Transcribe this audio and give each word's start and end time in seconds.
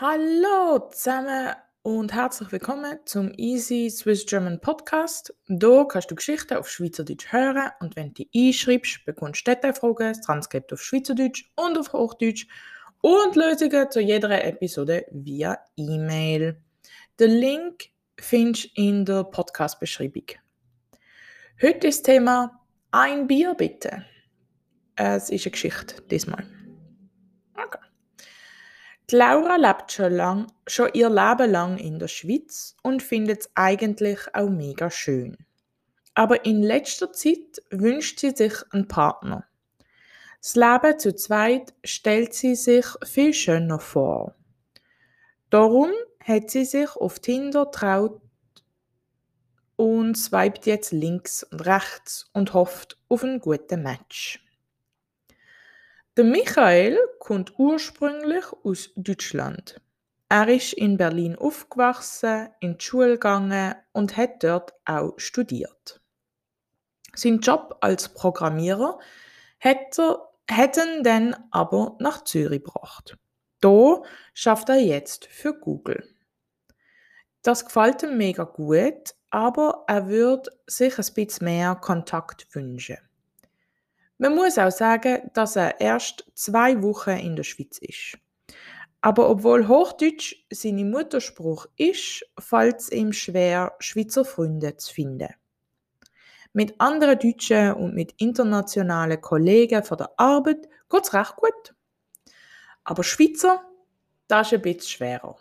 Hallo 0.00 0.78
zusammen 0.92 1.56
und 1.82 2.14
herzlich 2.14 2.52
willkommen 2.52 3.00
zum 3.04 3.32
Easy 3.36 3.90
Swiss 3.90 4.26
German 4.26 4.60
Podcast. 4.60 5.34
Hier 5.48 5.86
kannst 5.88 6.08
du 6.08 6.14
Geschichten 6.14 6.54
auf 6.54 6.70
Schweizerdeutsch 6.70 7.32
hören 7.32 7.72
und 7.80 7.96
wenn 7.96 8.14
du 8.14 8.22
die 8.22 8.48
einschreibst, 8.48 9.04
bekommst 9.06 9.44
du 9.44 9.50
Detailfragen, 9.50 10.12
das 10.12 10.20
Transkript 10.20 10.72
auf 10.72 10.80
Schweizerdeutsch 10.80 11.50
und 11.56 11.76
auf 11.76 11.92
Hochdeutsch 11.92 12.46
und 13.00 13.34
Lösungen 13.34 13.90
zu 13.90 13.98
jeder 13.98 14.44
Episode 14.44 15.04
via 15.10 15.58
E-Mail. 15.74 16.62
Den 17.18 17.32
Link 17.32 17.86
findest 18.20 18.66
du 18.66 18.80
in 18.80 19.04
der 19.04 19.24
Podcast-Beschreibung. 19.24 20.26
Heute 21.60 21.88
ist 21.88 22.06
das 22.06 22.14
Thema 22.14 22.64
Ein 22.92 23.26
Bier 23.26 23.52
bitte. 23.56 24.04
Es 24.94 25.28
ist 25.28 25.44
eine 25.44 25.50
Geschichte 25.50 26.00
diesmal. 26.02 26.46
Die 29.10 29.16
Laura 29.16 29.56
lebt 29.56 29.90
schon, 29.90 30.12
lang, 30.12 30.52
schon 30.66 30.90
ihr 30.92 31.08
Leben 31.08 31.50
lang 31.50 31.78
in 31.78 31.98
der 31.98 32.08
Schweiz 32.08 32.76
und 32.82 33.02
findet 33.02 33.40
es 33.40 33.50
eigentlich 33.54 34.18
auch 34.34 34.50
mega 34.50 34.90
schön. 34.90 35.38
Aber 36.12 36.44
in 36.44 36.62
letzter 36.62 37.10
Zeit 37.14 37.62
wünscht 37.70 38.20
sie 38.20 38.32
sich 38.32 38.52
einen 38.70 38.86
Partner. 38.86 39.46
Das 40.42 40.56
Leben 40.56 40.98
zu 40.98 41.14
zweit 41.14 41.72
stellt 41.84 42.34
sie 42.34 42.54
sich 42.54 42.84
viel 43.02 43.32
schöner 43.32 43.78
vor. 43.78 44.34
Darum 45.48 45.90
hat 46.22 46.50
sie 46.50 46.66
sich 46.66 46.94
auf 46.94 47.18
Tinder 47.18 47.70
traut 47.70 48.20
und 49.76 50.16
swiped 50.16 50.66
jetzt 50.66 50.92
links 50.92 51.44
und 51.44 51.64
rechts 51.64 52.28
und 52.34 52.52
hofft 52.52 52.98
auf 53.08 53.24
einen 53.24 53.40
guten 53.40 53.82
Match. 53.82 54.44
Der 56.18 56.24
Michael 56.24 56.98
kommt 57.20 57.56
ursprünglich 57.60 58.44
aus 58.64 58.90
Deutschland. 58.96 59.80
Er 60.28 60.48
ist 60.48 60.72
in 60.72 60.96
Berlin 60.96 61.36
aufgewachsen, 61.36 62.48
in 62.58 62.76
die 62.76 62.84
Schule 62.84 63.12
gegangen 63.12 63.76
und 63.92 64.16
hat 64.16 64.42
dort 64.42 64.74
auch 64.84 65.12
studiert. 65.18 66.00
Sein 67.14 67.38
Job 67.38 67.76
als 67.82 68.08
Programmierer 68.08 68.98
er, 69.60 69.76
hat 70.50 70.76
ihn 70.76 71.04
dann 71.04 71.36
aber 71.52 71.96
nach 72.00 72.24
Zürich 72.24 72.64
gebracht. 72.64 73.16
Da 73.60 74.02
schafft 74.34 74.70
er 74.70 74.80
jetzt 74.80 75.26
für 75.26 75.54
Google. 75.54 76.02
Das 77.42 77.64
gefällt 77.64 78.02
ihm 78.02 78.16
mega 78.16 78.42
gut, 78.42 79.14
aber 79.30 79.84
er 79.86 80.08
würde 80.08 80.50
sich 80.66 80.98
ein 80.98 81.14
bisschen 81.14 81.44
mehr 81.44 81.76
Kontakt 81.76 82.52
wünschen. 82.56 83.07
Man 84.18 84.34
muss 84.34 84.58
auch 84.58 84.72
sagen, 84.72 85.30
dass 85.32 85.54
er 85.54 85.80
erst 85.80 86.24
zwei 86.34 86.82
Wochen 86.82 87.10
in 87.10 87.36
der 87.36 87.44
Schweiz 87.44 87.78
ist. 87.78 88.18
Aber 89.00 89.30
obwohl 89.30 89.68
Hochdeutsch 89.68 90.34
seine 90.50 90.84
Mutterspruch 90.84 91.66
ist, 91.76 92.24
fällt 92.38 92.80
es 92.80 92.90
ihm 92.90 93.12
schwer, 93.12 93.76
Schweizer 93.78 94.24
Freunde 94.24 94.76
zu 94.76 94.92
finden. 94.92 95.32
Mit 96.52 96.80
anderen 96.80 97.18
Deutschen 97.18 97.74
und 97.74 97.94
mit 97.94 98.14
internationalen 98.18 99.20
Kollegen 99.20 99.84
von 99.84 99.98
der 99.98 100.10
Arbeit 100.16 100.68
geht 100.90 101.04
es 101.04 101.14
recht 101.14 101.36
gut. 101.36 101.74
Aber 102.82 103.04
Schweizer, 103.04 103.62
das 104.26 104.48
ist 104.48 104.54
ein 104.54 104.62
bisschen 104.62 104.88
schwerer. 104.88 105.36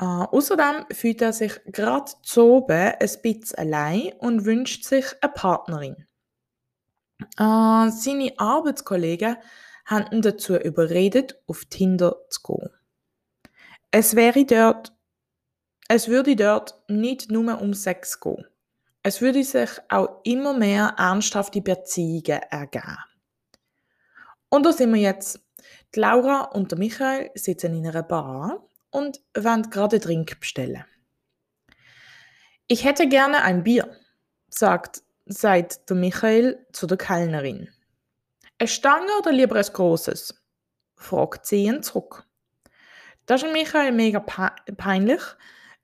Äh, 0.00 0.04
außerdem 0.04 0.86
fühlt 0.92 1.20
er 1.20 1.34
sich 1.34 1.60
gerade 1.66 2.10
zu 2.22 2.44
oben 2.44 2.94
ein 2.98 3.10
bisschen 3.22 3.58
allein 3.58 4.12
und 4.20 4.46
wünscht 4.46 4.84
sich 4.84 5.04
eine 5.20 5.32
Partnerin. 5.32 6.07
Äh, 7.20 7.90
seine 7.90 8.32
Arbeitskollegen 8.36 9.36
haben 9.86 10.12
ihn 10.12 10.22
dazu 10.22 10.56
überredet, 10.56 11.40
auf 11.46 11.64
Tinder 11.64 12.16
zu 12.30 12.42
gehen. 12.42 12.70
Es 13.90 14.14
wäre 14.14 14.44
dort, 14.44 14.92
es 15.88 16.08
würde 16.08 16.36
dort 16.36 16.78
nicht 16.88 17.30
nur 17.30 17.60
um 17.60 17.74
Sex 17.74 18.20
gehen. 18.20 18.44
Es 19.02 19.20
würde 19.20 19.42
sich 19.42 19.70
auch 19.88 20.20
immer 20.24 20.52
mehr 20.52 20.94
ernsthafte 20.98 21.62
Beziehungen 21.62 22.42
ergeben. 22.50 22.98
Und 24.50 24.66
da 24.66 24.72
sind 24.72 24.92
wir 24.92 25.00
jetzt. 25.00 25.40
Die 25.94 26.00
Laura 26.00 26.42
und 26.42 26.70
der 26.70 26.78
Michael 26.78 27.30
sitzen 27.34 27.74
in 27.74 27.86
einer 27.86 28.02
Bar 28.02 28.68
und 28.90 29.20
wollen 29.34 29.70
gerade 29.70 29.98
Drink 29.98 30.38
bestellen. 30.38 30.84
Ich 32.68 32.84
hätte 32.84 33.08
gerne 33.08 33.42
ein 33.42 33.64
Bier, 33.64 33.96
sagt 34.48 35.02
sagt 35.28 35.88
der 35.88 35.96
Michael 35.96 36.66
zu 36.72 36.86
der 36.86 36.98
Kellnerin. 36.98 37.68
Eine 38.58 38.68
Stange 38.68 39.10
oder 39.18 39.32
lieber 39.32 39.56
ein 39.56 39.72
grosses? 39.72 40.34
fragt 40.96 41.46
sie 41.46 41.64
ihn 41.64 41.82
zurück. 41.82 42.24
Das 43.26 43.42
ist 43.42 43.52
Michael 43.52 43.92
mega 43.92 44.20
peinlich, 44.20 45.22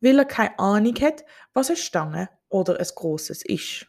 weil 0.00 0.18
er 0.18 0.24
keine 0.24 0.58
Ahnung 0.58 0.94
hat, 1.00 1.24
was 1.52 1.68
eine 1.68 1.76
Stange 1.76 2.28
oder 2.48 2.78
ein 2.78 2.86
grosses 2.94 3.42
ist. 3.44 3.86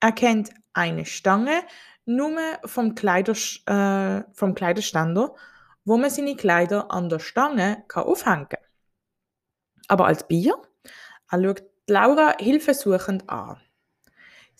Er 0.00 0.12
kennt 0.12 0.50
eine 0.74 1.06
Stange 1.06 1.62
nur 2.04 2.38
vom, 2.64 2.94
Kleider, 2.94 3.32
äh, 3.66 4.24
vom 4.32 4.54
Kleiderständer, 4.54 5.34
wo 5.84 5.96
man 5.96 6.10
seine 6.10 6.36
Kleider 6.36 6.90
an 6.90 7.08
der 7.08 7.18
Stange 7.18 7.84
kann 7.88 8.04
aufhängen 8.04 8.48
kann. 8.48 8.60
Aber 9.88 10.06
als 10.06 10.26
Bier? 10.28 10.54
Er 11.30 11.42
schaut 11.42 11.62
Laura 11.86 12.36
hilfesuchend 12.38 13.28
an. 13.28 13.60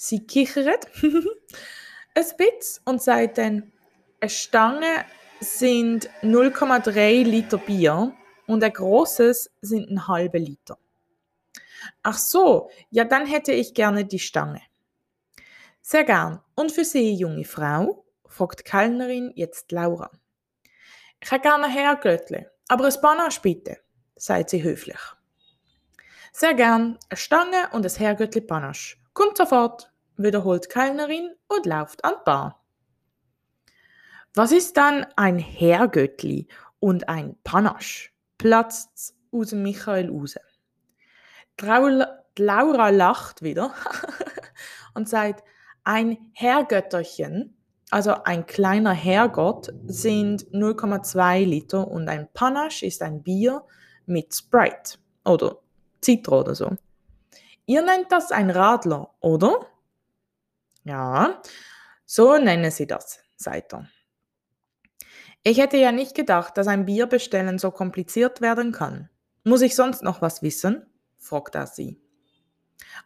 Sie 0.02 0.26
kichert 0.26 0.86
ein 1.02 2.24
bisschen 2.38 2.82
und 2.86 3.02
sagt 3.02 3.36
dann, 3.36 3.70
eine 4.18 4.30
Stange 4.30 5.04
sind 5.40 6.08
0,3 6.22 7.22
Liter 7.22 7.58
Bier 7.58 8.16
und 8.46 8.64
ein 8.64 8.72
großes 8.72 9.50
sind 9.60 9.90
ein 9.90 10.08
halber 10.08 10.38
Liter. 10.38 10.78
Ach 12.02 12.16
so, 12.16 12.70
ja, 12.88 13.04
dann 13.04 13.26
hätte 13.26 13.52
ich 13.52 13.74
gerne 13.74 14.06
die 14.06 14.18
Stange. 14.18 14.62
Sehr 15.82 16.04
gern. 16.04 16.40
Und 16.54 16.72
für 16.72 16.84
Sie, 16.84 17.12
junge 17.12 17.44
Frau? 17.44 18.06
fragt 18.26 18.64
Kellnerin 18.64 19.32
jetzt 19.34 19.70
Laura. 19.70 20.10
Ich 21.20 21.30
hätte 21.30 21.42
gerne 21.42 21.66
ein 21.66 21.72
Herrgöttle, 21.72 22.50
aber 22.68 22.86
ein 22.86 23.00
Panache 23.02 23.42
bitte, 23.42 23.76
sagt 24.16 24.48
sie 24.48 24.62
höflich. 24.62 25.00
Sehr 26.32 26.54
gern. 26.54 26.98
Eine 27.10 27.16
Stange 27.18 27.68
und 27.72 27.84
ein 27.84 27.92
Herrgöttle 27.92 28.40
Panache. 28.40 28.96
Kommt 29.12 29.36
sofort 29.36 29.89
wiederholt 30.22 30.68
Kellnerin 30.68 31.30
und 31.48 31.66
lauft 31.66 32.04
an 32.04 32.14
Bar. 32.24 32.62
Was 34.34 34.52
ist 34.52 34.76
dann 34.76 35.06
ein 35.16 35.38
Herrgöttli 35.38 36.48
und 36.78 37.08
ein 37.08 37.36
Panache? 37.42 38.10
platzt 38.38 39.14
aus 39.32 39.52
Michael 39.52 40.10
raus. 40.10 40.36
Laura 42.38 42.88
lacht 42.88 43.42
wieder 43.42 43.74
und 44.94 45.08
sagt, 45.08 45.44
ein 45.84 46.16
Herrgötterchen, 46.32 47.54
also 47.90 48.14
ein 48.24 48.46
kleiner 48.46 48.92
Herrgott, 48.92 49.72
sind 49.86 50.46
0,2 50.52 51.44
Liter 51.44 51.86
und 51.86 52.08
ein 52.08 52.28
Panache 52.32 52.86
ist 52.86 53.02
ein 53.02 53.22
Bier 53.22 53.62
mit 54.06 54.34
Sprite 54.34 54.98
oder 55.24 55.58
Zitro 56.00 56.40
oder 56.40 56.54
so. 56.54 56.70
Ihr 57.66 57.82
nennt 57.82 58.10
das 58.10 58.32
ein 58.32 58.50
Radler, 58.50 59.10
oder? 59.20 59.66
Ja, 60.84 61.40
so 62.04 62.38
nennen 62.38 62.70
sie 62.70 62.86
das, 62.86 63.20
sagt 63.36 63.74
er. 63.74 63.88
Ich 65.42 65.58
hätte 65.58 65.78
ja 65.78 65.92
nicht 65.92 66.14
gedacht, 66.14 66.56
dass 66.56 66.66
ein 66.66 66.84
Bier 66.84 67.06
bestellen 67.06 67.58
so 67.58 67.70
kompliziert 67.70 68.40
werden 68.40 68.72
kann. 68.72 69.08
Muss 69.44 69.62
ich 69.62 69.74
sonst 69.74 70.02
noch 70.02 70.20
was 70.20 70.42
wissen? 70.42 70.86
fragt 71.18 71.54
er 71.54 71.66
sie. 71.66 72.00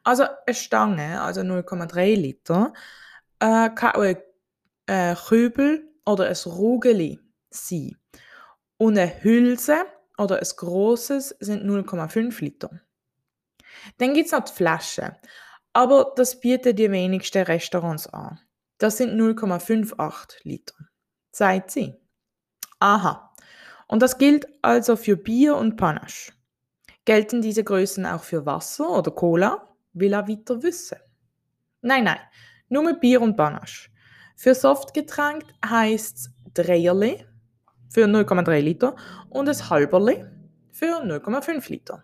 Also 0.02 0.24
eine 0.46 0.54
Stange, 0.54 1.20
also 1.20 1.42
0,3 1.42 2.14
Liter, 2.16 2.72
äh, 3.38 3.70
kann 3.70 3.92
auch 3.92 4.02
ein 4.02 4.16
äh, 4.86 5.14
Kübel 5.14 5.88
oder 6.04 6.28
ein 6.28 6.36
Rugeli 6.46 7.20
sein. 7.50 7.96
Und 8.76 8.98
eine 8.98 9.22
Hülse 9.22 9.86
oder 10.18 10.38
ein 10.38 10.48
grosses 10.56 11.30
sind 11.40 11.64
0,5 11.64 12.40
Liter. 12.42 12.80
Dann 13.98 14.14
gibt 14.14 14.26
es 14.26 14.32
noch 14.32 14.44
die 14.44 14.52
Flasche. 14.52 15.16
Aber 15.74 16.12
das 16.16 16.40
bieten 16.40 16.76
die 16.76 16.90
wenigsten 16.90 17.42
Restaurants 17.42 18.06
an. 18.06 18.38
Das 18.78 18.96
sind 18.96 19.20
0,58 19.20 20.38
Liter. 20.44 20.74
Sagt 21.32 21.72
sie. 21.72 21.94
Aha. 22.78 23.34
Und 23.88 24.00
das 24.00 24.16
gilt 24.16 24.46
also 24.62 24.96
für 24.96 25.16
Bier 25.16 25.56
und 25.56 25.76
Panache. 25.76 26.32
Gelten 27.04 27.42
diese 27.42 27.64
Größen 27.64 28.06
auch 28.06 28.22
für 28.22 28.46
Wasser 28.46 28.88
oder 28.88 29.10
Cola? 29.10 29.68
Will 29.92 30.12
er 30.12 30.28
weiter 30.28 30.62
wissen. 30.62 30.98
Nein, 31.82 32.04
nein, 32.04 32.20
nur 32.68 32.82
mit 32.82 33.00
Bier 33.00 33.20
und 33.20 33.36
Panache. 33.36 33.90
Für 34.36 34.54
Softgetränk 34.54 35.44
heißt 35.64 36.16
es 36.16 36.30
Dreierli 36.54 37.26
für 37.90 38.06
0,3 38.06 38.60
Liter 38.60 38.96
und 39.28 39.48
ein 39.48 39.70
Halberli 39.70 40.24
für 40.70 41.02
0,5 41.02 41.70
Liter. 41.70 42.02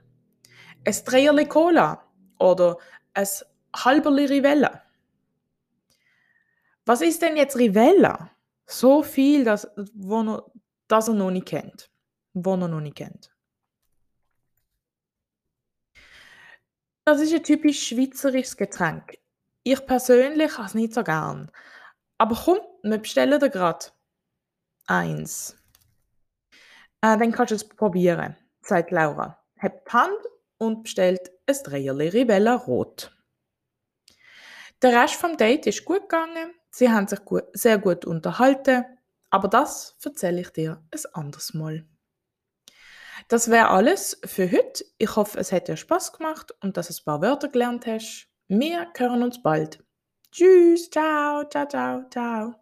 Ein 0.85 0.97
Dreierli 1.05 1.47
Cola 1.47 2.05
oder 2.39 2.79
ein 3.15 3.29
halberli 3.75 4.27
Rivella. 4.27 4.83
Was 6.87 7.01
ist 7.03 7.23
denn 7.23 7.37
jetzt 7.37 7.57
Rivella? 7.57 8.31
So 8.67 9.03
viel, 9.03 9.45
dass, 9.45 9.69
wo 9.95 10.23
noch, 10.23 10.51
das 10.89 11.09
er 11.09 11.15
noch 11.15 11.31
nicht 11.31 11.47
kennt. 11.47 11.91
wo 12.33 12.55
ihr 12.55 12.69
noch 12.69 12.81
nicht 12.81 12.97
kennt. 12.97 13.31
Das 17.05 17.21
ist 17.21 17.35
ein 17.35 17.43
typisch 17.43 17.89
schweizerisches 17.89 18.57
Getränk. 18.57 19.19
Ich 19.63 19.85
persönlich 19.85 20.57
habe 20.57 20.67
es 20.67 20.75
nicht 20.75 20.95
so 20.95 21.03
gern. 21.03 21.51
Aber 22.19 22.37
komm, 22.37 22.59
wir 22.83 22.99
bestellen 22.99 23.41
dir 23.41 23.51
gerade 23.51 23.87
eins. 24.87 25.57
Äh, 27.03 27.19
dann 27.19 27.33
kannst 27.33 27.51
du 27.51 27.55
es 27.57 27.69
probieren, 27.69 28.37
sagt 28.63 28.91
Laura. 28.91 29.43
Hebt 29.57 29.89
die 29.89 29.93
Hand 29.93 30.21
und 30.59 30.85
bestellt 30.85 31.31
ein 31.47 31.57
Dreierli 31.65 32.09
Ribella 32.09 32.55
Rot. 32.55 33.11
Der 34.83 35.03
Rest 35.03 35.15
vom 35.15 35.37
Date 35.37 35.67
ist 35.67 35.85
gut 35.85 36.03
gegangen. 36.03 36.55
Sie 36.71 36.91
haben 36.91 37.07
sich 37.07 37.25
gut, 37.25 37.45
sehr 37.53 37.79
gut 37.79 38.05
unterhalten. 38.05 38.85
Aber 39.31 39.49
das 39.49 39.97
erzähle 40.05 40.41
ich 40.41 40.51
dir 40.51 40.83
ein 40.91 41.01
anderes 41.13 41.55
Mal. 41.55 41.85
Das 43.29 43.51
wäre 43.51 43.69
alles 43.69 44.21
für 44.25 44.51
heute. 44.51 44.85
Ich 44.99 45.15
hoffe, 45.15 45.39
es 45.39 45.53
hat 45.53 45.69
dir 45.69 45.77
Spaß 45.77 46.13
gemacht 46.15 46.53
und 46.63 46.77
dass 46.77 46.89
du 46.89 46.95
ein 46.95 47.05
paar 47.05 47.21
Wörter 47.21 47.49
gelernt 47.49 47.87
hast. 47.87 48.29
Wir 48.49 48.89
hören 48.97 49.23
uns 49.23 49.43
bald. 49.43 49.85
Tschüss, 50.33 50.91
ciao, 50.91 51.45
ciao, 51.49 51.67
ciao, 51.69 52.05
ciao. 52.11 52.60